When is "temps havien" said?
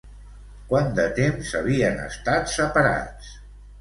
1.19-2.03